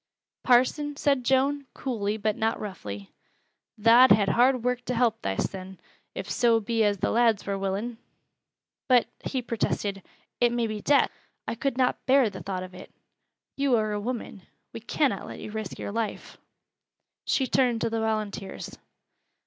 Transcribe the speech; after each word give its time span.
"Parson," 0.43 0.95
said 0.95 1.23
Joan, 1.23 1.67
coolly 1.75 2.17
but 2.17 2.35
not 2.35 2.59
roughly, 2.59 3.11
"tha'd 3.77 4.09
ha' 4.11 4.31
hard 4.31 4.63
work 4.63 4.83
to 4.85 4.95
help 4.95 5.21
thysen, 5.21 5.77
if 6.15 6.27
so 6.27 6.59
be 6.59 6.83
as 6.83 6.97
th' 6.97 7.03
lads 7.03 7.45
wur 7.45 7.55
willin'!" 7.55 7.99
"But," 8.87 9.05
he 9.23 9.43
protested, 9.43 10.01
"it 10.39 10.51
may 10.51 10.65
be 10.65 10.81
death. 10.81 11.11
I 11.47 11.53
could 11.53 11.77
not 11.77 12.03
bear 12.07 12.31
the 12.31 12.41
thought 12.41 12.63
of 12.63 12.73
it. 12.73 12.91
You 13.55 13.75
are 13.75 13.91
a 13.91 13.99
woman. 14.01 14.41
We 14.73 14.79
cannot 14.79 15.27
let 15.27 15.37
you 15.37 15.51
risk 15.51 15.77
your 15.77 15.91
life." 15.91 16.39
She 17.27 17.45
turned 17.45 17.79
to 17.81 17.91
the 17.91 17.99
volunteers. 17.99 18.79